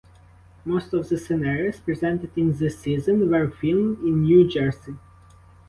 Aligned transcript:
Most 0.65 0.95
of 0.95 1.07
the 1.07 1.17
scenarios 1.19 1.79
presented 1.79 2.35
in 2.35 2.57
the 2.57 2.71
season 2.71 3.29
were 3.29 3.51
filmed 3.51 3.99
in 3.99 4.23
New 4.23 4.47
Jersey. 4.47 4.95